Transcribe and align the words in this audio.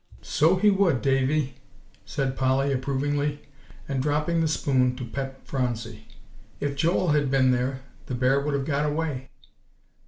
"So 0.23 0.55
he 0.55 0.71
would, 0.71 1.03
Davie," 1.03 1.57
said 2.05 2.35
Polly 2.35 2.71
approvingly, 2.73 3.43
and 3.87 4.01
dropping 4.01 4.41
the 4.41 4.47
spoon 4.47 4.95
to 4.95 5.05
pet 5.05 5.45
Phronsie; 5.45 6.07
"if 6.59 6.75
Joel 6.75 7.09
had 7.09 7.29
been 7.29 7.51
there, 7.51 7.81
the 8.07 8.15
bear 8.15 8.39
would 8.41 8.55
have 8.55 8.65
got 8.65 8.87
away." 8.87 9.29